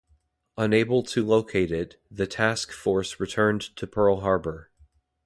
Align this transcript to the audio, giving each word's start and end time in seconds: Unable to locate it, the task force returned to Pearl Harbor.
Unable 0.57 1.03
to 1.03 1.23
locate 1.23 1.71
it, 1.71 2.01
the 2.09 2.25
task 2.25 2.71
force 2.71 3.19
returned 3.19 3.61
to 3.75 3.85
Pearl 3.85 4.21
Harbor. 4.21 4.71